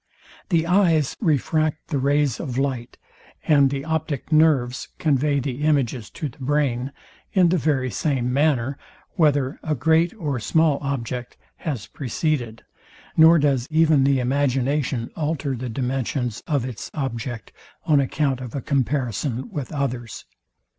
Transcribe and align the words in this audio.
The 0.49 0.65
eyes 0.65 1.15
refract 1.21 1.89
the 1.89 1.99
rays 1.99 2.39
of 2.39 2.57
light, 2.57 2.97
and 3.47 3.69
the 3.69 3.85
optic 3.85 4.31
nerves 4.31 4.89
convey 4.97 5.39
the 5.39 5.61
images 5.61 6.09
to 6.09 6.27
the 6.27 6.39
brain 6.39 6.91
in 7.33 7.49
the 7.49 7.59
very 7.59 7.91
same 7.91 8.33
manner, 8.33 8.79
whether 9.11 9.59
a 9.61 9.75
great 9.75 10.11
or 10.15 10.39
small 10.39 10.79
object 10.81 11.37
has 11.57 11.85
preceded; 11.85 12.63
nor 13.15 13.37
does 13.37 13.67
even 13.69 14.03
the 14.03 14.19
imagination 14.19 15.11
alter 15.15 15.55
the 15.55 15.69
dimensions 15.69 16.41
of 16.47 16.65
its 16.65 16.89
object 16.95 17.51
on 17.85 17.99
account 17.99 18.41
of 18.41 18.55
a 18.55 18.61
comparison 18.61 19.51
with 19.51 19.71
others. 19.71 20.25